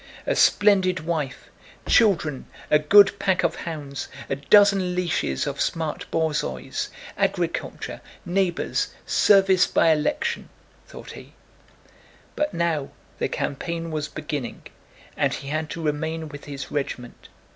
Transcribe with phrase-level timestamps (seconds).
[0.25, 1.51] "A splendid wife,
[1.87, 6.87] children, a good pack of hounds, a dozen leashes of smart borzois,
[7.19, 10.49] agriculture, neighbors, service by election..."
[10.87, 11.33] thought he.
[12.35, 14.65] But now the campaign was beginning,
[15.15, 17.29] and he had to remain with his regiment.